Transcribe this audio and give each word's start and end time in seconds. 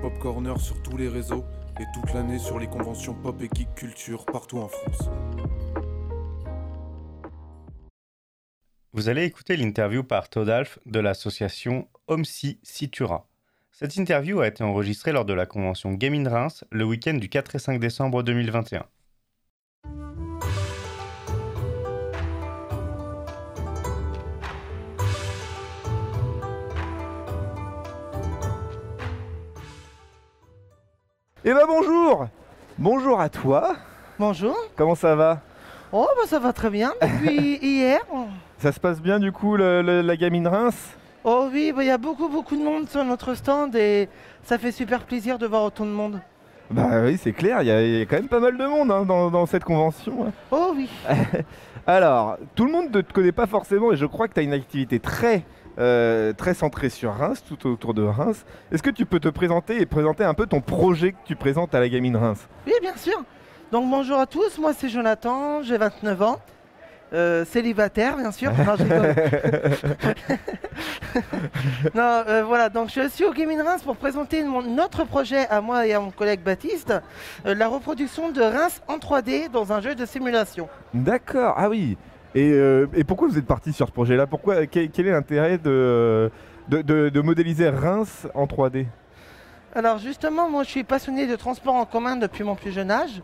Pop 0.00 0.18
Corner 0.18 0.58
sur 0.58 0.82
tous 0.82 0.96
les 0.96 1.08
réseaux 1.08 1.44
et 1.78 1.84
toute 1.92 2.14
l'année 2.14 2.38
sur 2.38 2.58
les 2.58 2.66
conventions 2.66 3.14
pop 3.14 3.40
et 3.42 3.48
geek 3.54 3.74
culture 3.74 4.24
partout 4.24 4.58
en 4.58 4.68
France. 4.68 5.10
Vous 8.92 9.08
allez 9.08 9.24
écouter 9.24 9.56
l'interview 9.56 10.02
par 10.02 10.28
Todalf 10.30 10.78
de 10.86 11.00
l'association 11.00 11.88
OMSI 12.08 12.60
Citura. 12.62 13.28
Cette 13.72 13.96
interview 13.96 14.40
a 14.40 14.48
été 14.48 14.64
enregistrée 14.64 15.12
lors 15.12 15.24
de 15.24 15.34
la 15.34 15.46
convention 15.46 15.92
Gaming 15.92 16.26
Reims 16.26 16.64
le 16.70 16.84
week-end 16.84 17.14
du 17.14 17.28
4 17.28 17.54
et 17.54 17.58
5 17.58 17.78
décembre 17.78 18.22
2021. 18.22 18.86
Eh 31.44 31.52
ben 31.52 31.64
bonjour 31.66 32.26
Bonjour 32.78 33.20
à 33.20 33.28
toi 33.28 33.74
Bonjour. 34.18 34.56
Comment 34.76 34.94
ça 34.94 35.14
va? 35.16 35.40
Oh, 35.92 36.06
bah 36.16 36.22
ça 36.26 36.38
va 36.38 36.52
très 36.52 36.70
bien 36.70 36.92
depuis 37.02 37.56
hier. 37.62 38.00
Ça 38.58 38.70
se 38.72 38.78
passe 38.80 39.00
bien 39.00 39.18
du 39.18 39.32
coup 39.32 39.56
le- 39.56 39.82
le- 39.82 40.00
la 40.02 40.16
gamine 40.16 40.46
Reims? 40.46 40.90
Oh 41.24 41.48
oui, 41.52 41.72
bah, 41.74 41.82
il 41.82 41.86
y 41.88 41.90
a 41.90 41.98
beaucoup 41.98 42.28
beaucoup 42.28 42.56
de 42.56 42.62
monde 42.62 42.88
sur 42.88 43.04
notre 43.04 43.34
stand 43.34 43.74
et 43.76 44.08
ça 44.44 44.58
fait 44.58 44.72
super 44.72 45.00
plaisir 45.04 45.38
de 45.38 45.46
voir 45.46 45.64
autant 45.64 45.84
de 45.86 45.90
monde. 45.90 46.20
Bah 46.70 47.02
oui 47.04 47.18
c'est 47.22 47.32
clair, 47.32 47.62
il 47.62 47.68
y, 47.68 47.70
a- 47.70 47.82
il 47.82 47.98
y 47.98 48.02
a 48.02 48.06
quand 48.06 48.16
même 48.16 48.28
pas 48.28 48.40
mal 48.40 48.56
de 48.56 48.64
monde 48.66 48.90
hein, 48.90 49.04
dans, 49.04 49.30
dans 49.30 49.46
cette 49.46 49.64
convention. 49.64 50.26
hein. 50.28 50.32
Oh 50.50 50.72
oui. 50.76 50.88
Alors, 51.86 52.36
tout 52.54 52.64
le 52.64 52.70
monde 52.72 52.94
ne 52.94 53.00
te 53.00 53.12
connaît 53.12 53.32
pas 53.32 53.46
forcément 53.48 53.92
et 53.92 53.96
je 53.96 54.06
crois 54.06 54.28
que 54.28 54.34
tu 54.34 54.40
as 54.40 54.44
une 54.44 54.52
activité 54.52 55.00
très, 55.00 55.42
euh, 55.78 56.32
très 56.32 56.54
centrée 56.54 56.90
sur 56.90 57.12
Reims, 57.12 57.42
tout 57.46 57.68
autour 57.68 57.94
de 57.94 58.02
Reims. 58.02 58.44
Est-ce 58.70 58.82
que 58.82 58.90
tu 58.90 59.06
peux 59.06 59.20
te 59.20 59.28
présenter 59.28 59.80
et 59.80 59.86
présenter 59.86 60.24
un 60.24 60.34
peu 60.34 60.46
ton 60.46 60.60
projet 60.60 61.12
que 61.12 61.18
tu 61.24 61.36
présentes 61.36 61.74
à 61.74 61.80
la 61.80 61.88
gamine 61.88 62.16
Reims? 62.16 62.46
Oui, 62.66 62.74
bien 62.80 62.96
sûr. 62.96 63.22
Donc 63.70 63.88
bonjour 63.88 64.18
à 64.18 64.26
tous, 64.26 64.58
moi 64.58 64.72
c'est 64.74 64.90
Jonathan, 64.90 65.62
j'ai 65.62 65.78
29 65.78 66.22
ans. 66.22 66.38
Euh, 67.14 67.44
célibataire 67.44 68.16
bien 68.16 68.32
sûr. 68.32 68.52
Non, 71.94 72.24
euh, 72.26 72.42
voilà, 72.42 72.70
donc 72.70 72.90
je 72.90 73.06
suis 73.08 73.24
au 73.24 73.32
Gaming 73.32 73.60
Reims 73.60 73.82
pour 73.82 73.96
présenter 73.96 74.42
mon, 74.44 74.62
notre 74.62 75.04
projet 75.04 75.46
à 75.48 75.60
moi 75.60 75.86
et 75.86 75.92
à 75.92 76.00
mon 76.00 76.10
collègue 76.10 76.40
Baptiste, 76.40 76.94
euh, 77.44 77.54
la 77.54 77.68
reproduction 77.68 78.30
de 78.30 78.40
Reims 78.40 78.80
en 78.88 78.96
3D 78.96 79.50
dans 79.50 79.72
un 79.72 79.82
jeu 79.82 79.94
de 79.94 80.06
simulation. 80.06 80.68
D'accord, 80.94 81.54
ah 81.58 81.68
oui. 81.68 81.98
Et, 82.34 82.50
euh, 82.52 82.86
et 82.94 83.04
pourquoi 83.04 83.28
vous 83.28 83.38
êtes 83.38 83.46
parti 83.46 83.72
sur 83.72 83.86
ce 83.86 83.92
projet-là? 83.92 84.26
Pourquoi 84.26 84.66
quel, 84.66 84.90
quel 84.90 85.06
est 85.06 85.10
l'intérêt 85.12 85.58
de, 85.58 86.30
de, 86.68 86.80
de- 86.82 87.08
de 87.10 87.20
modéliser 87.20 87.68
Reims 87.68 88.26
en 88.34 88.46
3D 88.46 88.86
Alors 89.74 89.98
justement, 89.98 90.48
moi 90.48 90.62
je 90.62 90.70
suis 90.70 90.84
passionné 90.84 91.26
de 91.26 91.36
transport 91.36 91.74
en 91.74 91.84
commun 91.84 92.16
depuis 92.16 92.44
mon 92.44 92.54
plus 92.54 92.72
jeune 92.72 92.90
âge. 92.90 93.20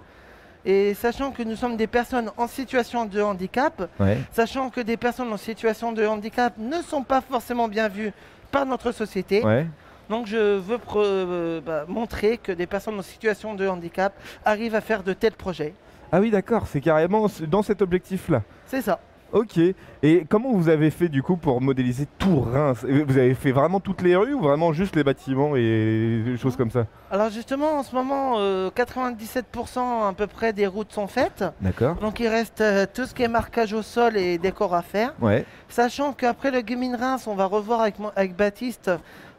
Et 0.67 0.93
sachant 0.95 1.31
que 1.31 1.43
nous 1.43 1.57
sommes 1.57 1.77
des 1.77 1.87
personnes 1.87 2.31
en 2.37 2.47
situation 2.47 3.07
de 3.07 3.23
handicap, 3.23 3.89
Ouais. 3.99 4.19
sachant 4.33 4.69
que 4.69 4.81
des 4.83 4.97
personnes 4.99 5.33
en 5.33 5.37
situation 5.39 5.93
de 5.93 6.05
handicap 6.07 6.53
ne 6.59 6.83
sont 6.83 7.03
pas 7.05 7.21
forcément 7.23 7.69
bien 7.69 7.89
vues 7.89 8.13
par 8.51 8.67
notre 8.67 8.93
société, 8.93 9.43
Ouais. 9.43 9.67
donc 10.11 10.27
je 10.27 10.59
veux 10.59 10.79
euh, 10.97 11.61
bah, 11.65 11.85
montrer 11.89 12.37
que 12.37 12.53
des 12.53 12.67
personnes 12.67 12.99
en 12.99 13.03
situation 13.03 13.55
de 13.55 13.67
handicap 13.67 14.13
arrivent 14.45 14.75
à 14.75 14.81
faire 14.83 15.03
de 15.03 15.15
tels 15.15 15.33
projets. 15.33 15.73
Ah 16.13 16.21
oui, 16.21 16.31
d'accord, 16.31 16.67
c'est 16.67 16.81
carrément 16.81 17.27
dans 17.47 17.63
cet 17.63 17.81
objectif-là. 17.81 18.43
C'est 18.69 18.83
ça. 18.83 19.01
Ok. 19.33 19.59
Et 20.03 20.25
comment 20.29 20.53
vous 20.53 20.69
avez 20.71 20.91
fait 20.91 21.09
du 21.09 21.23
coup 21.23 21.37
pour 21.37 21.61
modéliser 21.61 22.07
tout 22.19 22.41
Reims? 22.41 22.85
Vous 22.85 23.19
avez 23.19 23.35
fait 23.35 23.53
vraiment 23.53 23.79
toutes 23.79 24.01
les 24.01 24.17
rues 24.17 24.33
ou 24.33 24.41
vraiment 24.41 24.73
juste 24.73 24.97
les 24.97 25.05
bâtiments 25.05 25.55
et 25.55 26.23
des 26.25 26.37
choses 26.39 26.57
comme 26.57 26.71
ça? 26.71 26.87
Alors 27.11 27.29
justement, 27.29 27.79
en 27.79 27.83
ce 27.83 27.95
moment, 27.95 28.37
euh, 28.39 28.71
97% 28.71 30.09
à 30.09 30.13
peu 30.15 30.27
près 30.27 30.55
des 30.55 30.67
routes 30.67 30.93
sont 30.93 31.09
faites. 31.09 31.45
D'accord. 31.61 31.97
Donc 31.97 32.21
il 32.21 32.29
reste 32.29 32.63
euh, 32.63 32.87
tout 32.93 33.05
ce 33.05 33.13
qui 33.13 33.23
est 33.23 33.29
marquage 33.29 33.75
au 33.75 33.83
sol 33.83 34.17
et 34.17 34.39
décor 34.39 34.75
à 34.75 34.83
faire. 34.83 35.13
Ouais. 35.21 35.45
Sachant 35.69 36.15
qu'après 36.15 36.51
le 36.51 36.63
Gaming 36.63 36.95
Reims, 36.95 37.27
on 37.27 37.35
va 37.35 37.45
revoir 37.45 37.83
avec, 37.83 37.97
avec 38.17 38.35
Baptiste 38.35 38.91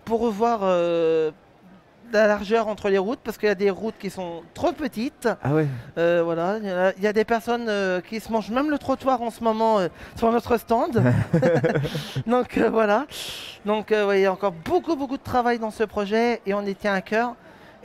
pour 0.06 0.22
revoir 0.22 0.59
euh, 0.63 1.31
la 2.14 2.28
largeur 2.28 2.68
entre 2.68 2.90
les 2.90 2.97
routes 2.97 3.20
parce 3.24 3.38
qu'il 3.38 3.47
y 3.47 3.52
a 3.52 3.56
des 3.56 3.70
routes 3.70 3.96
qui 4.00 4.09
sont 4.09 4.42
trop 4.53 4.72
petites. 4.72 5.28
Ah 5.44 5.53
ouais. 5.53 5.68
Euh, 5.97 6.22
voilà, 6.24 6.58
il 6.62 6.68
y, 6.68 6.72
a- 6.72 6.94
il 6.97 7.03
y 7.03 7.08
a 7.08 7.14
des 7.14 7.25
personnes 7.25 7.68
euh, 7.70 8.02
qui 8.02 8.20
se 8.20 8.31
mangent 8.31 8.50
même 8.52 8.70
le 8.70 8.78
trottoir 8.78 9.22
en 9.22 9.30
ce 9.31 9.44
moment 9.44 9.80
euh, 9.80 9.88
sur 10.16 10.31
notre 10.31 10.58
stand. 10.58 11.02
Donc 12.28 12.58
voilà. 12.58 13.06
Donc 13.66 13.90
ouais, 13.92 14.20
il 14.20 14.24
y 14.24 14.25
a 14.25 14.31
encore 14.31 14.53
beaucoup 14.66 14.96
beaucoup 14.96 15.18
de 15.18 15.24
travail 15.24 15.59
dans 15.59 15.72
ce 15.72 15.84
projet 15.84 16.42
et 16.46 16.53
on 16.53 16.62
y 16.62 16.75
tient 16.75 16.94
à 16.94 17.02
cœur. 17.02 17.36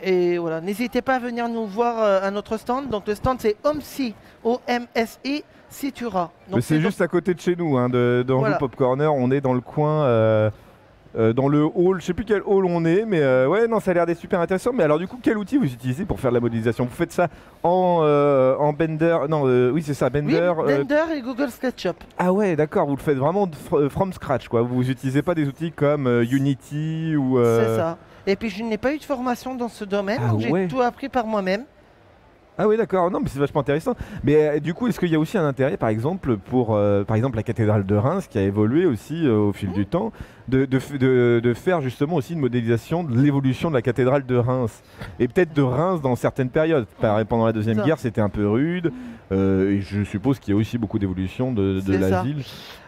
Et 0.03 0.39
voilà, 0.39 0.61
n'hésitez 0.61 1.03
pas 1.03 1.15
à 1.15 1.19
venir 1.19 1.49
nous 1.49 1.67
voir 1.67 2.23
à 2.23 2.31
notre 2.31 2.57
stand. 2.57 2.89
Donc 2.89 3.07
le 3.07 3.15
stand 3.15 3.39
c'est 3.41 3.57
OMSI, 3.65 4.15
O-M-S-I, 4.43 5.45
Citura. 5.71 6.31
C'est 6.61 6.81
juste 6.81 7.01
à 7.01 7.09
côté 7.09 7.35
de 7.35 7.41
chez 7.41 7.57
nous, 7.57 7.77
hein, 7.79 7.89
de, 7.89 8.25
dans 8.27 8.39
Voilà. 8.39 8.55
le 8.55 8.59
Pop 8.59 8.77
Corner. 8.77 9.13
On 9.13 9.31
est 9.31 9.41
dans 9.41 9.55
le 9.55 9.61
coin, 9.61 10.05
euh, 11.17 11.31
euh, 11.31 11.33
dans 11.33 11.49
le 11.49 11.65
hall. 11.75 12.01
Je 12.01 12.07
sais 12.07 12.15
plus 12.15 12.25
quel 12.25 12.43
hall 12.45 12.65
on 12.67 12.85
est, 12.85 13.05
mais 13.07 13.21
euh, 13.21 13.47
ouais, 13.49 13.67
non, 13.69 13.81
ça 13.81 13.93
a 13.93 13.95
l'air 13.95 14.07
d'être 14.07 14.19
super 14.19 14.41
intéressant. 14.41 14.73
Mais 14.73 14.83
alors, 14.83 14.99
du 14.99 15.07
coup, 15.07 15.19
quel 15.23 15.39
outil 15.39 15.57
vous 15.59 15.65
utilisez 15.73 16.05
pour 16.05 16.19
faire 16.21 16.31
de 16.31 16.35
la 16.37 16.41
modélisation? 16.41 16.85
Vous 16.85 16.95
faites 16.95 17.13
ça 17.13 17.29
en, 17.63 18.01
euh, 18.03 18.57
en 18.57 18.73
Blender 18.73 19.17
Non, 19.29 19.45
euh, 19.47 19.71
oui, 19.71 19.83
c'est 19.83 19.95
ça, 19.95 20.07
Oui, 20.07 20.11
Blender. 20.11 20.53
euh, 20.59 20.65
Blender 20.85 21.15
et 21.17 21.21
Google 21.23 21.51
SketchUp. 21.51 21.97
Ah 22.19 22.33
ouais, 22.33 22.57
d'accord, 22.57 22.87
vous 22.89 22.97
le 22.97 23.01
faites 23.03 23.17
vraiment 23.19 23.47
fr- 23.47 23.79
euh, 23.85 23.89
from 23.89 24.13
scratch, 24.13 24.49
quoi. 24.49 24.63
Vous 24.63 24.83
n'utilisez 24.83 25.23
pas 25.23 25.35
des 25.35 25.47
outils 25.47 25.73
comme 25.73 26.07
euh, 26.07 26.25
Unity 26.25 27.15
ou. 27.17 27.39
euh, 27.39 27.65
C'est 27.75 27.77
ça. 27.81 27.99
Et 28.27 28.37
puis 28.37 28.49
je 28.49 28.63
n'ai 28.63 28.79
pas 28.79 28.95
eu 28.95 28.99
de 28.99 29.05
formation 29.05 29.55
dans 29.55 29.69
ce 29.69 29.85
domaine, 29.85 30.19
Ah 30.27 30.31
donc 30.31 30.41
j'ai 30.41 30.69
tout 30.69 30.81
appris 30.81 31.09
par 31.11 31.27
moi-même. 31.27 31.65
Ah 32.57 32.69
oui, 32.69 32.77
d'accord. 32.77 33.11
Non, 33.11 33.19
mais 33.21 33.29
c'est 33.29 33.39
vachement 33.41 33.63
intéressant. 33.63 33.95
Mais 34.23 34.37
euh, 34.37 34.61
du 34.61 34.75
coup, 34.75 34.87
est-ce 34.87 35.01
qu'il 35.01 35.11
y 35.11 35.17
a 35.17 35.19
aussi 35.19 35.37
un 35.37 35.45
intérêt, 35.45 35.77
par 35.77 35.89
exemple, 35.89 36.37
pour, 36.37 36.75
euh, 36.77 37.03
par 37.03 37.17
exemple, 37.17 37.35
la 37.37 37.43
cathédrale 37.43 37.85
de 37.85 37.97
Reims, 37.97 38.29
qui 38.31 38.39
a 38.39 38.43
évolué 38.43 38.87
aussi 38.87 39.27
euh, 39.27 39.37
au 39.49 39.53
fil 39.53 39.73
du 39.73 39.87
temps, 39.87 40.13
de, 40.47 40.65
de 40.65 40.79
de- 40.99 41.41
de 41.43 41.55
faire 41.55 41.81
justement 41.81 42.15
aussi 42.17 42.35
une 42.35 42.39
modélisation 42.41 43.03
de 43.03 43.19
l'évolution 43.21 43.71
de 43.71 43.75
la 43.75 43.83
cathédrale 43.83 44.25
de 44.25 44.37
Reims? 44.37 44.83
Et 45.19 45.27
peut-être 45.27 45.53
de 45.53 45.63
Reims 45.63 46.01
dans 46.01 46.15
certaines 46.15 46.51
périodes. 46.51 46.87
Par- 47.01 47.25
pendant 47.27 47.47
la 47.47 47.53
deuxième 47.53 47.81
guerre, 47.83 47.99
c'était 47.99 48.21
un 48.21 48.29
peu 48.29 48.49
rude. 48.49 48.93
et 49.33 49.81
je 49.81 50.05
suppose 50.05 50.39
qu'il 50.39 50.55
y 50.55 50.57
a 50.57 50.61
aussi 50.61 50.79
beaucoup 50.79 51.01
d'évolution 51.01 51.53
de, 51.53 51.83
la 51.89 52.09
ça. 52.09 52.23
ville. 52.23 52.45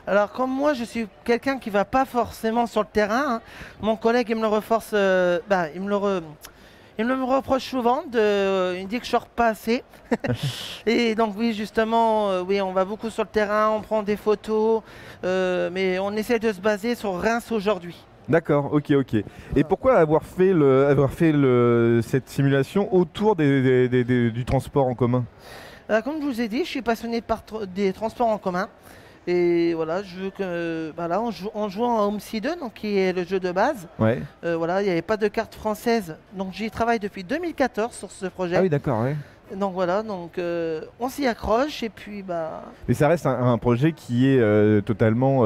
Alors 0.06 0.30
comme 0.30 0.50
moi 0.52 0.74
je 0.74 0.84
suis 0.84 1.08
quelqu'un 1.24 1.58
qui 1.58 1.70
va 1.70 1.84
pas 1.84 2.04
forcément 2.04 2.66
sur 2.66 2.82
le 2.82 2.86
terrain, 2.92 3.24
hein, 3.26 3.40
mon 3.82 3.96
collègue 3.96 4.28
il 4.30 4.36
me 4.36 4.42
le 4.42 4.46
reforce, 4.46 4.92
bah, 4.92 5.64
il 5.74 5.80
me 5.80 5.88
le 5.88 5.96
re- 5.96 6.22
il 6.98 7.04
me 7.06 7.22
reproche 7.24 7.64
souvent, 7.64 8.02
de, 8.10 8.76
il 8.78 8.86
dit 8.88 8.98
que 8.98 9.04
je 9.04 9.10
sors 9.10 9.26
pas 9.26 9.48
assez. 9.48 9.82
et 10.86 11.14
donc 11.14 11.34
oui 11.36 11.52
justement, 11.52 12.30
euh, 12.30 12.42
oui 12.42 12.60
on 12.60 12.72
va 12.72 12.84
beaucoup 12.84 13.10
sur 13.10 13.22
le 13.24 13.28
terrain, 13.28 13.70
on 13.70 13.80
prend 13.80 14.02
des 14.02 14.16
photos, 14.16 14.82
euh, 15.24 15.68
mais 15.72 15.98
on 15.98 16.12
essaie 16.12 16.38
de 16.38 16.52
se 16.52 16.60
baser 16.60 16.94
sur 16.94 17.18
Reims 17.20 17.50
aujourd'hui. 17.52 17.96
D'accord, 18.28 18.72
ok, 18.72 18.90
ok. 18.90 19.14
Et 19.54 19.62
pourquoi 19.62 19.98
avoir 19.98 20.24
fait, 20.24 20.52
le, 20.52 20.86
avoir 20.86 21.12
fait 21.12 21.30
le, 21.30 22.00
cette 22.02 22.28
simulation 22.28 22.92
autour 22.92 23.36
des- 23.36 23.62
des- 23.62 23.88
des- 23.88 24.04
des- 24.04 24.30
du 24.32 24.44
transport 24.44 24.86
en 24.88 24.94
commun? 24.96 25.24
Euh, 25.90 26.02
comme 26.02 26.20
je 26.20 26.26
vous 26.26 26.40
ai 26.40 26.48
dit, 26.48 26.64
je 26.64 26.68
suis 26.70 26.82
passionné 26.82 27.20
par 27.20 27.42
tr- 27.48 27.66
des 27.66 27.92
transports 27.92 28.26
en 28.26 28.38
commun. 28.38 28.68
Et 29.28 29.74
voilà, 29.74 30.02
je 30.04 30.16
veux 30.16 30.30
que, 30.30 30.92
voilà, 30.94 31.20
en, 31.20 31.30
jou- 31.32 31.50
en 31.54 31.68
jouant 31.68 31.98
à 31.98 32.02
Homesy 32.02 32.40
2, 32.40 32.56
donc 32.56 32.74
qui 32.74 32.96
est 32.96 33.12
le 33.12 33.24
jeu 33.24 33.40
de 33.40 33.50
base, 33.50 33.88
Ouais. 33.98 34.22
euh, 34.44 34.56
voilà, 34.56 34.82
il 34.82 34.84
n'y 34.84 34.90
avait 34.90 35.02
pas 35.02 35.16
de 35.16 35.26
carte 35.26 35.54
française, 35.54 36.16
donc 36.32 36.52
j'y 36.52 36.70
travaille 36.70 37.00
depuis 37.00 37.24
2014 37.24 37.92
sur 37.92 38.10
ce 38.12 38.26
projet. 38.26 38.56
Ah 38.56 38.62
oui, 38.62 38.68
d'accord, 38.68 39.02
ouais. 39.02 39.16
Donc 39.54 39.74
voilà, 39.74 40.02
donc 40.02 40.38
euh, 40.38 40.82
on 41.00 41.08
s'y 41.08 41.26
accroche 41.26 41.82
et 41.84 41.88
puis 41.88 42.22
bah 42.24 42.62
Mais 42.88 42.94
ça 42.94 43.06
reste 43.06 43.26
un, 43.26 43.52
un 43.52 43.58
projet 43.58 43.92
qui 43.92 44.28
est 44.28 44.38
euh, 44.40 44.80
totalement 44.80 45.42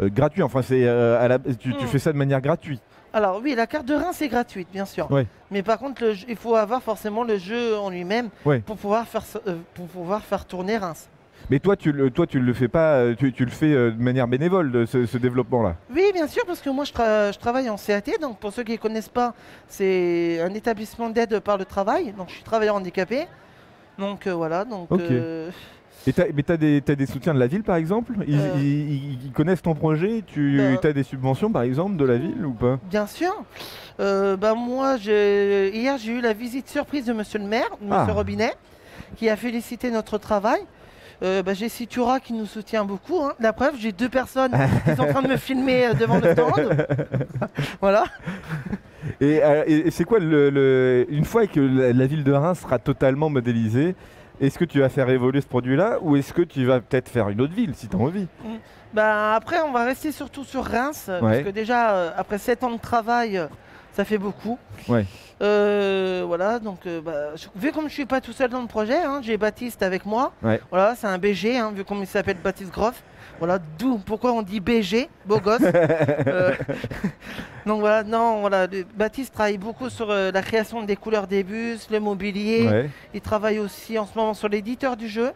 gratuit. 0.00 0.42
Enfin, 0.42 0.60
c'est 0.62 0.84
euh, 0.86 1.18
à 1.18 1.28
la- 1.28 1.38
tu, 1.38 1.56
tu 1.74 1.84
Mm. 1.84 1.86
fais 1.88 1.98
ça 1.98 2.12
de 2.12 2.18
manière 2.18 2.40
gratuite. 2.42 2.82
alors 3.14 3.40
oui, 3.42 3.54
la 3.54 3.66
carte 3.66 3.86
de 3.86 3.94
Reims 3.94 4.16
c'est 4.18 4.28
gratuite 4.28 4.68
bien 4.72 4.84
sûr. 4.86 5.10
Ouais. 5.10 5.26
Mais 5.50 5.62
par 5.62 5.78
contre, 5.78 6.02
le 6.02 6.12
jeu- 6.14 6.26
il 6.28 6.36
faut 6.36 6.54
avoir 6.56 6.82
forcément 6.82 7.24
le 7.24 7.38
jeu 7.38 7.76
en 7.78 7.88
lui-même 7.90 8.28
Ouais. 8.44 8.60
pour 8.60 8.76
pouvoir 8.76 9.06
faire 9.06 9.24
euh, 9.46 9.56
pour 9.74 9.86
pouvoir 9.86 10.22
faire 10.22 10.44
tourner 10.44 10.76
Reims. 10.76 11.08
Mais 11.50 11.58
toi, 11.58 11.76
tu 11.76 11.92
le, 11.92 12.10
toi, 12.10 12.26
tu 12.26 12.40
le 12.40 12.52
fais 12.54 12.68
pas. 12.68 12.94
euh, 12.96 13.14
Tu, 13.14 13.32
tu 13.32 13.44
le 13.44 13.50
fais 13.50 13.72
euh, 13.72 13.90
de 13.90 14.02
manière 14.02 14.26
bénévole 14.28 14.86
ce, 14.86 15.06
ce 15.06 15.18
développement-là. 15.18 15.76
Oui, 15.94 16.04
bien 16.14 16.26
sûr, 16.26 16.44
parce 16.46 16.60
que 16.60 16.70
moi 16.70 16.84
je, 16.84 16.92
tra- 16.92 17.32
je 17.32 17.38
travaille 17.38 17.68
en 17.68 17.76
CAT, 17.76 18.02
donc 18.20 18.38
pour 18.38 18.52
ceux 18.52 18.62
qui 18.64 18.72
ne 18.72 18.76
connaissent 18.78 19.08
pas, 19.08 19.34
c'est 19.68 20.40
un 20.40 20.54
établissement 20.54 21.10
d'aide 21.10 21.40
par 21.40 21.58
le 21.58 21.64
travail, 21.64 22.12
donc 22.16 22.28
je 22.28 22.34
suis 22.34 22.42
travailleur 22.44 22.76
handicapé. 22.76 23.26
Donc 23.98 24.26
euh, 24.26 24.32
voilà, 24.34 24.64
donc 24.64 24.88
euh, 24.92 25.50
Et 26.06 26.12
mais 26.34 26.56
des, 26.56 26.80
t'as 26.80 26.94
des 26.94 27.06
soutiens 27.06 27.34
de 27.34 27.38
la 27.38 27.46
ville, 27.46 27.62
par 27.62 27.76
exemple? 27.76 28.14
Ils, 28.26 28.38
Euh. 28.38 28.54
ils- 28.56 28.92
ils- 28.94 29.18
ils 29.26 29.32
connaissent 29.32 29.62
ton 29.62 29.74
projet? 29.74 30.22
Tu 30.26 30.58
Euh. 30.60 30.76
as 30.82 30.92
des 30.92 31.02
subventions, 31.02 31.50
par 31.50 31.62
exemple, 31.62 31.96
de 31.96 32.04
la 32.04 32.16
ville 32.16 32.44
ou 32.46 32.52
pas? 32.52 32.78
Bien 32.84 33.06
sûr. 33.06 33.32
Bah, 33.98 34.54
moi, 34.56 34.96
hier 34.96 35.96
j'ai 35.98 36.12
eu 36.12 36.20
la 36.20 36.32
visite 36.32 36.68
surprise 36.68 37.04
de 37.04 37.12
Monsieur 37.12 37.38
le 37.38 37.44
maire, 37.46 37.68
Monsieur 37.80 37.96
Ah. 38.08 38.12
Robinet, 38.12 38.52
qui 39.16 39.28
a 39.28 39.36
félicité 39.36 39.90
notre 39.90 40.18
travail. 40.18 40.60
Euh, 41.22 41.42
bah, 41.42 41.54
j'ai 41.54 41.68
Citura 41.68 42.18
qui 42.18 42.32
nous 42.32 42.46
soutient 42.46 42.84
beaucoup. 42.84 43.20
hein. 43.22 43.32
La 43.38 43.52
preuve, 43.52 43.74
j'ai 43.78 43.92
deux 43.92 44.08
personnes 44.08 44.52
qui 44.84 44.96
sont 44.96 45.02
en 45.02 45.12
train 45.12 45.22
de 45.22 45.28
me 45.28 45.36
filmer 45.36 45.86
euh, 45.86 45.94
devant 45.94 46.18
le 46.18 46.32
stand. 46.32 46.86
voilà. 47.80 48.04
Et, 49.20 49.42
euh, 49.42 49.62
et- 49.66 49.90
c'est 49.90 50.04
quoi 50.04 50.18
le, 50.18 50.50
le- 50.50 51.06
une 51.10 51.24
fois 51.24 51.46
que 51.46 51.60
la, 51.60 51.92
la 51.92 52.06
ville 52.06 52.24
de 52.24 52.32
Reims 52.32 52.60
sera 52.60 52.78
totalement 52.78 53.28
modélisée, 53.30 53.94
est-ce 54.40 54.58
que 54.58 54.64
tu 54.64 54.80
vas 54.80 54.88
faire 54.88 55.08
évoluer 55.10 55.40
ce 55.40 55.46
produit-là 55.46 55.98
ou 56.02 56.16
est-ce 56.16 56.32
que 56.32 56.42
tu 56.42 56.64
vas 56.64 56.80
peut-être 56.80 57.08
faire 57.08 57.28
une 57.28 57.40
autre 57.40 57.54
ville 57.54 57.74
si 57.74 57.86
tu 57.88 57.96
as 57.96 57.98
envie 58.00 58.26
Bah, 58.92 59.34
après, 59.34 59.60
on 59.60 59.70
va 59.72 59.84
rester 59.84 60.10
surtout 60.10 60.42
sur 60.44 60.64
Reims, 60.64 61.08
parce 61.20 61.38
que 61.38 61.50
déjà, 61.50 61.92
euh, 61.94 62.10
après 62.16 62.38
7 62.38 62.64
ans 62.64 62.72
de 62.72 62.80
travail, 62.80 63.40
ça 63.94 64.04
fait 64.04 64.18
beaucoup. 64.18 64.58
Ouais. 64.88 65.04
Euh, 65.42 66.22
voilà, 66.26 66.58
donc, 66.58 66.86
euh, 66.86 67.00
bah, 67.00 67.34
je- 67.36 67.46
vu 67.56 67.72
comme 67.72 67.88
je 67.88 67.94
suis 67.94 68.06
pas 68.06 68.20
tout 68.20 68.32
seul 68.32 68.48
dans 68.50 68.60
le 68.60 68.68
projet, 68.68 68.98
hein, 69.02 69.20
j'ai 69.22 69.36
Baptiste 69.36 69.82
avec 69.82 70.06
moi. 70.06 70.32
Ouais. 70.42 70.60
Voilà, 70.70 70.94
c'est 70.96 71.06
un 71.08 71.18
BG, 71.18 71.56
hein, 71.58 71.72
vu 71.74 71.84
comme 71.84 71.98
il 71.98 72.06
s'appelle 72.06 72.36
Baptiste 72.42 72.70
Groff. 72.72 73.02
Voilà, 73.38 73.58
d'où 73.78 73.98
pourquoi 73.98 74.32
on 74.32 74.42
dit 74.42 74.60
BG, 74.60 75.08
beau 75.26 75.40
gosse. 75.40 75.60
Euh, 76.26 76.52
donc 77.66 77.80
voilà, 77.80 78.04
non, 78.04 78.40
voilà, 78.40 78.66
le- 78.68 78.84
Baptiste 78.94 79.34
travaille 79.34 79.58
beaucoup 79.58 79.90
sur 79.90 80.06
la 80.08 80.42
création 80.42 80.82
des 80.82 80.94
couleurs 80.96 81.26
des 81.26 81.42
bus, 81.42 81.88
le 81.90 81.98
mobilier. 81.98 82.68
Ouais. 82.68 82.90
Il 83.14 83.20
travaille 83.20 83.58
aussi 83.58 83.98
en 83.98 84.06
ce 84.06 84.16
moment 84.16 84.34
sur 84.34 84.48
l'éditeur 84.48 84.96
du 84.96 85.08
jeu. 85.08 85.32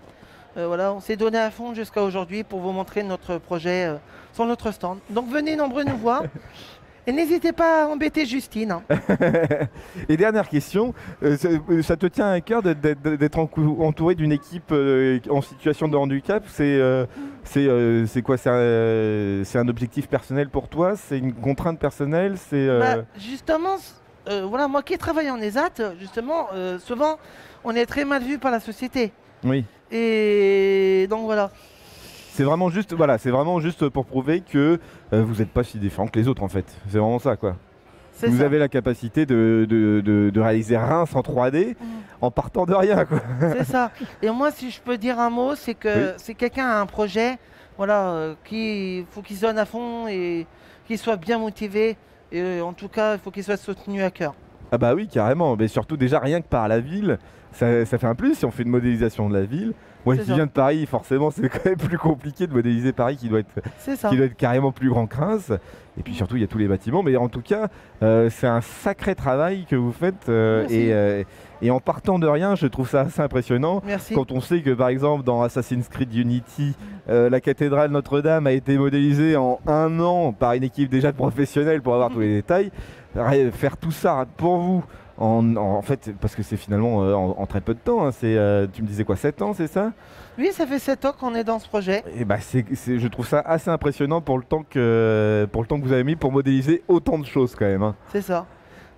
Voilà, 0.54 0.94
on 0.94 1.00
s'est 1.00 1.16
donné 1.16 1.36
à 1.38 1.50
fond 1.50 1.74
jusqu'à 1.74 2.02
aujourd'hui 2.02 2.42
pour 2.42 2.60
vous 2.60 2.72
montrer 2.72 3.02
notre 3.02 3.36
projet 3.36 3.90
sur 4.32 4.46
notre 4.46 4.70
stand. 4.70 4.98
Donc 5.10 5.28
venez 5.28 5.54
nombreux 5.54 5.84
nous 5.84 5.98
voir. 5.98 6.22
Et 7.08 7.12
n'hésitez 7.12 7.52
pas 7.52 7.84
à 7.84 7.86
embêter 7.86 8.26
Justine. 8.26 8.72
hein. 8.72 8.82
Et 10.08 10.16
dernière 10.16 10.48
question, 10.48 10.92
euh, 11.22 11.36
ça, 11.36 11.48
euh, 11.70 11.82
ça 11.82 11.96
te 11.96 12.06
tient 12.06 12.28
à 12.30 12.40
cœur 12.40 12.62
d'être- 12.62 12.80
d'être 12.80 13.02
d'être 13.02 13.38
encou- 13.38 13.80
entouré 13.84 14.14
d'une 14.16 14.32
équipe 14.32 14.72
euh, 14.72 15.20
en 15.30 15.40
situation 15.40 15.86
de 15.86 15.96
handicap? 15.96 16.44
C'est 16.48 16.64
euh, 16.64 17.06
c'est 17.44 17.66
euh, 17.68 18.06
c'est 18.06 18.22
quoi? 18.22 18.36
C'est 18.36 18.50
un, 18.50 19.44
c'est 19.44 19.58
un 19.58 19.68
objectif 19.68 20.08
personnel 20.08 20.48
pour 20.48 20.68
toi? 20.68 20.96
C'est 20.96 21.18
une 21.18 21.32
contrainte 21.32 21.78
personnelle? 21.78 22.34
C'est 22.38 22.56
euh, 22.68 22.80
Bah, 22.80 23.02
justement, 23.18 23.78
c- 23.78 23.92
euh, 24.28 24.44
voilà, 24.44 24.66
moi 24.66 24.82
qui 24.82 24.98
travaille 24.98 25.30
en 25.30 25.38
ESAT, 25.40 25.70
euh, 25.78 25.92
justement, 26.00 26.48
euh, 26.54 26.80
souvent, 26.80 27.18
on 27.62 27.70
est 27.76 27.86
très 27.86 28.04
mal 28.04 28.22
vu 28.24 28.38
par 28.38 28.50
la 28.50 28.58
société. 28.60 29.12
oui. 29.44 29.64
Et 29.92 31.06
donc 31.08 31.24
voilà. 31.26 31.52
C'est 32.36 32.44
vraiment 32.44 32.68
juste, 32.68 32.92
voilà, 32.92 33.16
c'est 33.16 33.30
vraiment 33.30 33.60
juste 33.60 33.88
pour 33.88 34.04
prouver 34.04 34.40
que 34.42 34.78
euh, 35.14 35.22
vous 35.24 35.36
n'êtes 35.36 35.48
pas 35.50 35.64
si 35.64 35.78
différent 35.78 36.06
que 36.06 36.18
les 36.18 36.28
autres 36.28 36.42
en 36.42 36.48
fait. 36.48 36.66
C'est 36.88 36.98
vraiment 36.98 37.18
ça 37.18 37.34
quoi. 37.36 37.56
Vous 38.22 38.38
ça. 38.38 38.44
avez 38.44 38.58
la 38.58 38.68
capacité 38.68 39.24
de, 39.24 39.66
de, 39.68 40.02
de- 40.02 40.28
de 40.30 40.40
réaliser 40.40 40.76
Reims 40.76 41.14
en 41.14 41.20
3D 41.20 41.70
Mm. 41.80 41.84
en 42.20 42.30
partant 42.30 42.66
de 42.66 42.74
rien 42.74 43.06
quoi. 43.06 43.20
C'est 43.56 43.64
ça. 43.64 43.90
Et 44.20 44.28
moi, 44.30 44.50
si 44.50 44.70
je 44.70 44.80
peux 44.82 44.98
dire 44.98 45.18
un 45.18 45.30
mot, 45.30 45.54
c'est 45.54 45.74
que 45.74 45.88
Oui. 46.10 46.14
c'est 46.18 46.34
quelqu'un 46.34 46.66
a 46.66 46.80
un 46.80 46.86
projet, 46.86 47.38
voilà, 47.78 48.10
euh, 48.10 48.34
qui 48.44 49.06
faut 49.10 49.22
qu'il 49.22 49.36
se 49.36 49.42
donne 49.42 49.58
à 49.58 49.64
fond 49.64 50.06
et 50.08 50.46
qu'il 50.86 50.98
soit 50.98 51.16
bien 51.16 51.38
motivé. 51.38 51.96
Et 52.32 52.40
euh, 52.42 52.62
en 52.62 52.74
tout 52.74 52.88
cas, 52.88 53.14
il 53.14 53.18
faut 53.18 53.30
qu'il 53.30 53.44
soit 53.44 53.56
soutenu 53.56 54.02
à 54.02 54.10
cœur. 54.10 54.34
Ah 54.72 54.78
bah 54.78 54.94
oui 54.94 55.08
carrément, 55.08 55.56
mais 55.56 55.68
surtout 55.68 55.96
déjà 55.96 56.18
rien 56.18 56.40
que 56.42 56.48
par 56.48 56.68
la 56.68 56.80
ville, 56.80 57.18
ça, 57.52 57.86
ça 57.86 57.96
fait 57.98 58.06
un 58.06 58.14
plus 58.14 58.34
si 58.34 58.44
on 58.44 58.50
fait 58.50 58.62
une 58.64 58.68
modélisation 58.70 59.28
de 59.30 59.34
la 59.34 59.44
ville. 59.44 59.72
Moi 60.06 60.16
qui 60.16 60.32
viens 60.32 60.46
de 60.46 60.50
Paris, 60.50 60.86
forcément 60.86 61.30
c'est 61.30 61.48
quand 61.48 61.64
même 61.64 61.76
plus 61.76 61.98
compliqué 61.98 62.46
de 62.46 62.52
modéliser 62.52 62.92
Paris 62.92 63.16
qui 63.16 63.28
doit 63.28 63.40
être, 63.40 64.08
qui 64.08 64.16
doit 64.16 64.26
être 64.26 64.36
carrément 64.36 64.72
plus 64.72 64.88
grand 64.88 65.06
que 65.06 65.16
Reims. 65.16 65.52
Et 65.98 66.02
puis 66.02 66.14
surtout 66.14 66.36
il 66.36 66.42
y 66.42 66.44
a 66.44 66.46
tous 66.46 66.58
les 66.58 66.68
bâtiments, 66.68 67.02
mais 67.02 67.16
en 67.16 67.28
tout 67.28 67.40
cas 67.40 67.68
euh, 68.02 68.28
c'est 68.30 68.46
un 68.46 68.60
sacré 68.60 69.14
travail 69.14 69.64
que 69.68 69.76
vous 69.76 69.92
faites 69.92 70.28
euh, 70.28 70.66
et, 70.68 70.92
euh, 70.92 71.24
et 71.62 71.70
en 71.70 71.80
partant 71.80 72.18
de 72.18 72.26
rien 72.26 72.54
je 72.54 72.66
trouve 72.66 72.88
ça 72.88 73.00
assez 73.00 73.22
impressionnant. 73.22 73.82
Merci. 73.84 74.14
Quand 74.14 74.30
on 74.30 74.40
sait 74.40 74.60
que 74.60 74.70
par 74.70 74.88
exemple 74.88 75.24
dans 75.24 75.42
Assassin's 75.42 75.88
Creed 75.88 76.14
Unity, 76.14 76.76
la 77.08 77.40
cathédrale 77.40 77.90
Notre-Dame 77.90 78.46
a 78.46 78.52
été 78.52 78.76
modélisée 78.78 79.36
en 79.36 79.58
un 79.66 79.98
an 80.00 80.32
par 80.32 80.52
une 80.52 80.64
équipe 80.64 80.90
déjà 80.90 81.12
de 81.12 81.16
professionnels 81.16 81.82
pour 81.82 81.94
avoir 81.94 82.10
tous 82.10 82.20
les 82.20 82.34
détails, 82.42 82.70
faire 83.52 83.76
tout 83.76 83.90
ça 83.90 84.26
pour 84.36 84.58
vous, 84.58 84.84
en, 85.18 85.56
en 85.56 85.82
fait, 85.82 86.10
parce 86.20 86.34
que 86.34 86.42
c'est 86.42 86.56
finalement 86.56 87.02
euh, 87.02 87.14
en, 87.14 87.36
en 87.38 87.46
très 87.46 87.60
peu 87.60 87.74
de 87.74 87.78
temps, 87.78 88.04
hein, 88.06 88.10
c'est, 88.12 88.36
euh, 88.36 88.66
tu 88.72 88.82
me 88.82 88.86
disais 88.86 89.04
quoi, 89.04 89.16
7 89.16 89.40
ans, 89.42 89.54
c'est 89.54 89.66
ça? 89.66 89.92
Oui, 90.38 90.50
ça 90.52 90.66
fait 90.66 90.78
7 90.78 91.04
ans 91.06 91.12
qu'on 91.18 91.34
est 91.34 91.44
dans 91.44 91.58
ce 91.58 91.66
projet. 91.68 92.04
Et 92.18 92.24
bah 92.26 92.36
c'est, 92.40 92.64
c'est- 92.74 92.98
je 92.98 93.08
trouve 93.08 93.26
ça 93.26 93.40
assez 93.40 93.70
impressionnant 93.70 94.20
pour 94.20 94.36
le 94.36 94.44
temps 94.44 94.64
que, 94.68 95.48
pour 95.50 95.62
le 95.62 95.68
temps 95.68 95.78
que 95.80 95.84
vous 95.86 95.92
avez 95.92 96.04
mis 96.04 96.16
pour 96.16 96.30
modéliser 96.32 96.82
autant 96.88 97.18
de 97.18 97.24
choses 97.24 97.54
quand 97.54 97.64
même. 97.64 97.82
hein. 97.82 97.94
C'est 98.12 98.20
ça. 98.22 98.44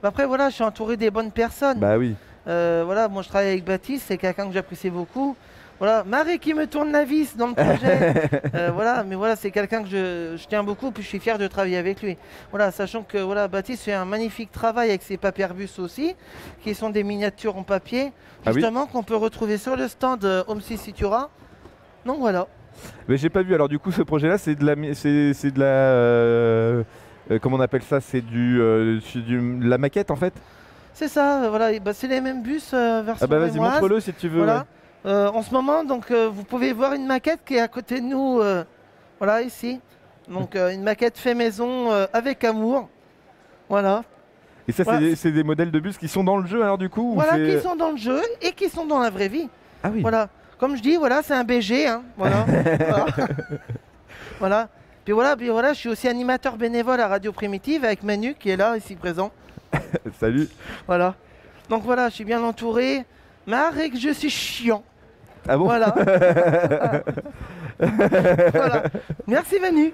Mais 0.03 0.09
Après, 0.09 0.27
voilà, 0.27 0.49
je 0.51 0.55
suis 0.57 0.65
entouré 0.65 0.97
des 0.97 1.11
bonnes 1.11 1.31
personnes. 1.33 1.79
Bah 1.79 1.97
oui. 1.99 2.15
Euh, 2.49 2.83
voilà, 2.85 3.09
moi 3.09 3.23
je 3.23 3.29
travaille 3.29 3.49
avec 3.49 3.65
Baptiste, 3.65 4.05
c'est 4.09 4.17
quelqu'un 4.19 4.47
que 4.49 4.53
j'apprécie 4.55 4.91
beaucoup. 4.91 5.37
Voilà, 5.79 6.03
Marie 6.03 6.41
qui 6.41 6.55
me 6.55 6.67
tourne 6.67 6.91
la 6.91 7.05
vis 7.05 7.37
dans 7.37 7.49
le 7.49 7.55
projet. 7.55 8.31
Euh, 8.55 8.71
voilà, 8.75 9.05
mais 9.05 9.15
voilà, 9.15 9.37
c'est 9.37 9.51
quelqu'un 9.53 9.83
que 9.83 9.89
je, 9.89 10.37
je 10.37 10.47
tiens 10.49 10.65
beaucoup, 10.65 10.91
puis 10.91 11.03
je 11.05 11.09
suis 11.09 11.21
fier 11.21 11.39
de 11.39 11.47
travailler 11.47 11.77
avec 11.77 12.03
lui. 12.03 12.17
Voilà, 12.51 12.73
sachant 12.73 13.03
que 13.05 13.19
voilà, 13.19 13.47
Baptiste 13.47 13.85
fait 13.85 13.93
un 13.93 14.05
magnifique 14.05 14.51
travail 14.51 14.89
avec 14.89 15.03
ses 15.03 15.17
papiers 15.19 15.47
aussi, 15.79 16.17
qui 16.65 16.75
sont 16.75 16.91
des 16.91 17.05
miniatures 17.05 17.57
en 17.57 17.63
papier, 17.63 18.13
Ah 18.45 18.49
oui 18.51 18.55
justement 18.55 18.87
qu'on 18.87 19.03
peut 19.05 19.15
retrouver 19.17 19.57
sur 19.59 19.77
le 19.77 19.87
stand 19.87 20.25
euh, 20.25 20.43
Home 20.49 20.61
Citura. 20.61 21.31
Donc 22.07 22.19
voilà. 22.19 22.47
Mais 23.07 23.17
j'ai 23.19 23.29
pas 23.29 23.43
vu. 23.43 23.55
Alors 23.55 23.69
du 23.69 23.79
coup, 23.79 23.93
ce 23.93 24.03
projet-là, 24.03 24.39
c'est 24.39 24.55
de 24.57 24.65
la, 24.65 24.95
c'est, 24.95 25.35
c'est 25.35 25.51
de 25.53 25.61
la, 25.61 25.67
euh, 25.67 26.83
comment 27.41 27.57
on 27.57 27.61
appelle 27.61 27.83
ça? 27.83 28.01
C'est 28.01 28.21
du, 28.23 28.61
c'est 29.05 29.21
du- 29.25 29.59
de 29.61 29.69
la 29.69 29.79
maquette 29.79 30.11
en 30.11 30.17
fait? 30.17 30.33
C'est 30.99 31.07
ça, 31.07 31.45
euh, 31.45 31.49
voilà, 31.49 31.79
bah, 31.79 31.93
c'est 31.95 32.09
les 32.09 32.21
mêmes 32.21 32.43
bus 32.43 32.73
euh, 32.75 33.03
version 33.03 33.25
Ah 33.25 33.29
bah 33.29 33.39
vas-y, 33.39 33.61
montre-le 33.61 34.01
si 34.01 34.13
tu 34.15 34.29
veux. 34.29 34.39
Voilà. 34.39 34.67
ouais. 35.05 35.13
Euh, 35.13 35.29
en 35.29 35.43
ce 35.43 35.55
moment, 35.55 35.85
donc, 35.85 36.11
euh, 36.11 36.29
vous 36.29 36.43
pouvez 36.43 36.73
voir 36.73 36.93
une 36.93 37.07
maquette 37.07 37.39
qui 37.47 37.55
est 37.55 37.61
à 37.61 37.69
côté 37.69 38.01
de 38.01 38.07
nous, 38.07 38.43
voilà, 39.21 39.43
ici. 39.43 39.81
Donc, 40.29 40.57
une 40.57 40.83
maquette 40.83 41.17
fait 41.17 41.35
maison 41.35 41.93
avec 42.13 42.43
amour. 42.43 42.89
Voilà. 43.69 44.03
Et 44.67 44.73
ça, 44.73 44.83
Voilà. 44.83 45.15
c'est, 45.15 45.31
des, 45.31 45.45
modèles 45.45 45.71
de 45.71 45.79
bus 45.79 45.97
qui 45.99 46.09
sont 46.09 46.25
dans 46.25 46.37
le 46.37 46.47
jeu 46.47 46.63
alors 46.63 46.77
du 46.77 46.89
coup 46.89 47.13
ou 47.13 47.15
Voilà, 47.15 47.39
qui 47.39 47.61
sont 47.63 47.77
dans 47.77 47.93
le 47.93 47.97
jeu 47.97 48.21
et 48.43 48.51
qui 48.53 48.69
sont 48.69 48.85
dans 48.85 48.99
la 48.99 49.09
vraie 49.09 49.29
vie. 49.29 49.49
Ah 49.85 49.91
oui. 49.93 50.03
Voilà. 50.03 50.29
Comme 50.59 50.77
je 50.77 50.83
dis, 50.83 50.97
voilà, 50.97 51.23
c'est 51.23 51.33
un 51.33 51.45
BG. 51.45 51.87
Hein, 51.87 52.03
voilà. 52.17 52.45
voilà. 52.89 53.07
Voilà. 54.41 54.69
Puis 55.05 55.13
voilà, 55.13 55.37
puis 55.37 55.49
voilà, 55.49 55.73
je 55.75 55.79
suis 55.79 55.89
aussi 55.89 56.09
animateur 56.09 56.57
bénévole 56.57 57.01
à 57.01 57.07
Radio 57.07 57.33
Primitive 57.33 57.85
avec 57.85 58.03
Manu 58.03 58.35
qui 58.35 58.51
est 58.51 58.57
là, 58.57 58.77
ici 58.77 58.97
présent. 58.97 59.31
Salut. 60.21 60.49
Voilà. 60.87 61.15
Donc 61.69 61.83
voilà, 61.85 62.09
je 62.09 62.15
suis 62.15 62.25
bien 62.25 62.43
entouré. 62.43 63.05
Que 63.47 63.99
je 63.99 64.13
suis 64.13 64.29
chiant. 64.31 64.83
Ah 65.49 65.57
bon? 65.57 65.65
Voilà. 65.65 65.95
voilà. 67.79 68.83
Merci 69.27 69.57
Manu. 69.61 69.93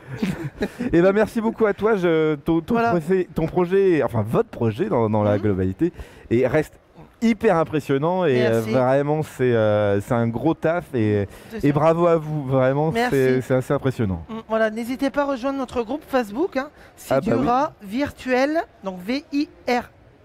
Eh 0.92 1.00
ben 1.00 1.12
merci 1.12 1.40
beaucoup 1.40 1.66
à 1.66 1.72
toi. 1.74 1.96
Je, 1.96 2.34
ton, 2.36 2.60
ton 2.60 2.74
Voilà. 2.74 2.90
projet, 2.90 3.28
ton 3.34 3.46
projet, 3.46 4.02
enfin 4.02 4.24
votre 4.26 4.48
projet 4.48 4.86
dans, 4.86 5.08
dans 5.10 5.22
la 5.22 5.36
Mhm. 5.36 5.42
globalité, 5.42 5.92
et 6.30 6.46
reste 6.46 6.74
hyper 7.22 7.56
impressionnant 7.56 8.24
et 8.26 8.44
euh, 8.46 8.60
vraiment 8.60 9.22
c'est 9.22 9.54
euh, 9.54 9.98
c'est 10.00 10.12
un 10.14 10.28
gros 10.28 10.52
taf 10.54 10.84
et, 10.94 11.26
et 11.62 11.72
bravo 11.72 12.06
à 12.06 12.16
vous. 12.16 12.44
Vraiment, 12.44 12.92
c'est 13.10 13.40
c'est 13.40 13.54
assez 13.54 13.72
impressionnant. 13.72 14.24
Voilà, 14.48 14.70
n'hésitez 14.70 15.10
pas 15.10 15.22
à 15.22 15.24
rejoindre 15.26 15.58
notre 15.58 15.82
groupe 15.82 16.02
Facebook, 16.06 16.56
hein, 16.56 16.68
Ah 17.10 17.20
bah 17.20 17.22
Sidura 17.22 17.72
Virtuel, 17.82 18.58
donc 18.84 18.98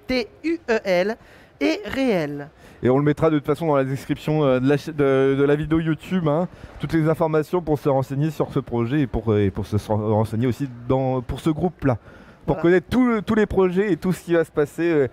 V-I-R-T-U-E-L, 0.10 1.18
et 1.62 1.80
réel. 1.86 2.50
Et 2.82 2.90
on 2.90 2.98
le 2.98 3.04
mettra 3.04 3.30
de 3.30 3.38
toute 3.38 3.46
façon 3.48 3.68
dans 3.68 3.76
la 3.76 3.84
description 3.84 4.46
euh, 4.46 4.60
de, 4.60 4.70
la, 4.70 4.78
cha- 4.78 4.92
de- 4.94 5.36
de 5.38 5.44
la 5.44 5.56
vidéo 5.56 5.80
YouTube, 5.80 6.28
hein, 6.28 6.48
toutes 6.80 6.94
les 6.94 7.10
informations 7.10 7.62
pour 7.62 7.78
se 7.80 7.90
renseigner 7.90 8.32
sur 8.32 8.52
ce 8.54 8.60
projet 8.60 9.02
et 9.02 9.08
pour, 9.08 9.32
euh, 9.34 9.44
et 9.46 9.52
pour 9.52 9.66
se 9.66 9.78
se 9.78 9.92
renseigner 9.92 10.48
aussi 10.48 10.70
dans, 10.88 11.22
pour 11.22 11.40
ce 11.42 11.50
groupe-là. 11.50 11.98
Pour 12.46 12.56
Voilà. 12.56 12.62
connaître 12.80 12.98
le- 13.00 13.22
tous 13.22 13.36
les 13.36 13.46
projets 13.46 13.92
et 13.92 13.98
tout 13.98 14.14
ce 14.14 14.24
qui 14.24 14.34
va 14.34 14.44
se 14.46 14.52
passer 14.52 14.90
euh, 14.90 15.08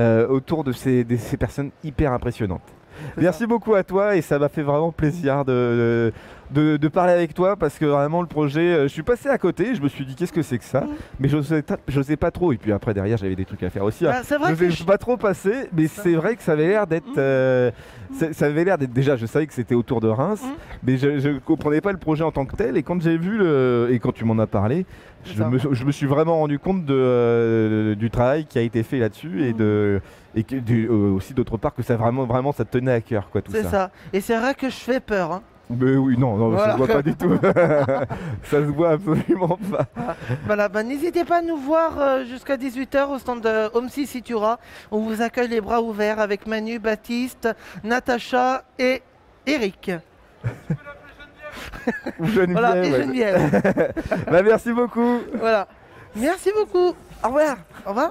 euh, 0.00 0.26
autour 0.28 0.64
de 0.64 0.72
ces, 0.72 1.04
de 1.04 1.16
ces 1.16 1.36
personnes 1.36 1.70
hyper 1.84 2.12
impressionnantes. 2.12 2.62
Merci 3.16 3.46
beaucoup 3.46 3.74
à 3.74 3.82
toi 3.82 4.16
et 4.16 4.22
ça 4.22 4.38
m'a 4.38 4.48
fait 4.48 4.62
vraiment 4.62 4.92
plaisir 4.92 5.44
de, 5.44 6.12
de, 6.50 6.76
de 6.76 6.88
parler 6.88 7.12
avec 7.12 7.34
toi 7.34 7.56
parce 7.56 7.78
que 7.78 7.84
vraiment 7.84 8.20
le 8.20 8.26
projet, 8.26 8.60
euh, 8.74 8.82
je 8.84 8.88
suis 8.88 9.02
passé 9.02 9.28
à 9.28 9.38
côté, 9.38 9.74
je 9.74 9.82
me 9.82 9.88
suis 9.88 10.04
dit 10.04 10.14
qu'est-ce 10.14 10.32
que 10.32 10.42
c'est 10.42 10.58
que 10.58 10.64
ça, 10.64 10.84
mais 11.18 11.28
je 11.28 11.36
n'osais 11.36 11.62
j'osais 11.88 12.16
pas 12.16 12.30
trop 12.30 12.52
et 12.52 12.56
puis 12.56 12.72
après 12.72 12.94
derrière 12.94 13.16
j'avais 13.16 13.36
des 13.36 13.44
trucs 13.44 13.62
à 13.62 13.70
faire 13.70 13.84
aussi. 13.84 14.04
Bah, 14.04 14.20
c'est 14.24 14.36
vrai 14.36 14.50
Je 14.50 14.54
vais 14.54 14.70
je- 14.70 14.84
pas 14.84 14.98
trop 14.98 15.16
passer, 15.16 15.68
mais 15.72 15.86
c'est 15.86 16.14
vrai 16.14 16.36
que 16.36 16.42
ça 16.42 16.52
avait 16.52 16.68
l'air 16.68 16.86
d'être. 16.86 17.06
Mhm. 17.08 17.14
euh, 17.18 17.70
ça, 18.18 18.32
ça 18.32 18.46
avait 18.46 18.64
l'air 18.64 18.76
d'être. 18.76 18.92
Déjà, 18.92 19.16
je 19.16 19.24
savais 19.24 19.46
que 19.46 19.54
c'était 19.54 19.74
autour 19.74 20.00
de 20.00 20.08
Reims, 20.08 20.42
Mhm. 20.44 20.50
mais 20.84 20.96
je, 20.98 21.18
je 21.18 21.38
comprenais 21.38 21.80
pas 21.80 21.92
le 21.92 21.98
projet 21.98 22.24
en 22.24 22.30
tant 22.32 22.44
que 22.44 22.56
tel. 22.56 22.76
Et 22.76 22.82
quand 22.82 23.00
j'ai 23.00 23.16
vu 23.16 23.38
le. 23.38 23.88
Et 23.90 23.98
quand 23.98 24.12
tu 24.12 24.24
m'en 24.26 24.38
as 24.38 24.46
parlé, 24.46 24.84
je 25.24 25.42
me, 25.42 25.56
je 25.58 25.84
me 25.84 25.92
suis 25.92 26.06
vraiment 26.06 26.36
rendu 26.38 26.58
compte 26.58 26.84
de, 26.84 26.94
euh, 26.94 27.94
du 27.94 28.10
travail 28.10 28.44
qui 28.44 28.58
a 28.58 28.62
été 28.62 28.82
fait 28.82 28.98
là-dessus 28.98 29.44
et, 29.44 29.52
Mhm. 29.52 29.58
de, 29.58 30.00
et 30.34 30.44
que, 30.44 30.56
du- 30.56 30.86
euh, 30.88 31.12
aussi 31.14 31.34
d'autre 31.34 31.56
part 31.56 31.74
que 31.74 31.82
ça 31.82 31.96
vraiment, 31.96 32.24
vraiment 32.24 32.52
ça 32.52 32.64
te 32.64 32.70
tenait 32.78 32.92
à 32.92 33.00
cœur, 33.00 33.28
quoi, 33.30 33.42
tout 33.42 33.52
c'est 33.52 33.62
ça. 33.64 33.70
ça. 33.70 33.90
Et 34.12 34.20
c'est 34.20 34.36
vrai 34.36 34.54
que 34.54 34.68
je 34.68 34.76
fais 34.76 35.00
peur. 35.00 35.32
hein. 35.32 35.42
Mais 35.70 35.96
oui, 35.96 36.18
non, 36.18 36.36
non, 36.36 36.50
ça 36.50 36.56
Voilà. 36.56 36.72
se 36.72 36.76
voit 36.78 36.86
pas 36.88 37.02
du 37.02 37.14
tout. 37.14 37.38
ça 38.44 38.56
se 38.58 38.70
voit 38.70 38.90
absolument 38.90 39.58
pas. 39.70 39.86
Voilà, 40.44 40.68
bah, 40.68 40.82
n'hésitez 40.82 41.24
pas 41.24 41.38
à 41.38 41.42
nous 41.42 41.56
voir 41.56 41.98
euh, 41.98 42.24
jusqu'à 42.26 42.56
18h 42.58 43.06
au 43.08 43.18
stand 43.18 43.40
de 43.40 43.70
Home 43.74 43.88
Citura. 43.88 44.58
On 44.90 45.00
vous 45.00 45.22
accueille 45.22 45.48
les 45.48 45.60
bras 45.62 45.80
ouverts 45.80 46.20
avec 46.20 46.46
Manu, 46.46 46.78
Baptiste, 46.78 47.48
Natacha 47.84 48.64
et 48.78 49.00
Eric. 49.46 49.92
Ou 52.18 52.26
Geneviève, 52.26 52.50
Voilà, 52.52 52.84
et. 52.84 52.90
Geneviève. 52.92 53.92
Bah, 54.30 54.42
merci 54.42 54.72
beaucoup. 54.72 55.20
voilà. 55.38 55.66
Merci 56.16 56.50
beaucoup. 56.54 56.94
Au 57.24 57.28
revoir. 57.28 57.56
Au 57.86 57.90
revoir. 57.90 58.10